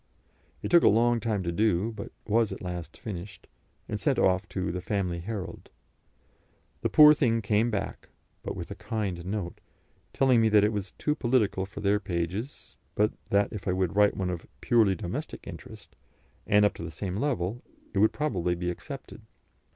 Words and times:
It 0.63 0.71
took 0.71 0.81
a 0.81 0.87
long 0.89 1.19
time 1.19 1.43
to 1.43 1.51
do, 1.51 1.91
but 1.91 2.11
was 2.25 2.51
at 2.51 2.63
last 2.63 2.97
finished, 2.97 3.45
and 3.87 3.99
sent 3.99 4.17
off 4.17 4.49
to 4.49 4.71
the 4.71 4.81
Family 4.81 5.19
Herald. 5.19 5.69
The 6.81 6.89
poor 6.89 7.13
thing 7.13 7.39
came 7.43 7.69
back, 7.69 8.09
but 8.41 8.55
with 8.55 8.71
a 8.71 8.73
kind 8.73 9.23
note, 9.23 9.61
telling 10.11 10.41
me 10.41 10.49
that 10.49 10.63
it 10.63 10.73
was 10.73 10.93
too 10.93 11.13
political 11.13 11.67
for 11.67 11.81
their 11.81 11.99
pages, 11.99 12.75
but 12.95 13.13
that 13.29 13.53
if 13.53 13.67
I 13.67 13.73
would 13.73 13.95
write 13.95 14.17
one 14.17 14.31
of 14.31 14.47
"purely 14.59 14.95
domestic 14.95 15.45
interest," 15.45 15.95
and 16.47 16.65
up 16.65 16.73
to 16.77 16.83
the 16.83 16.89
same 16.89 17.17
level, 17.17 17.61
it 17.93 17.99
would 17.99 18.11
probably 18.11 18.55
be 18.55 18.71
accepted. 18.71 19.21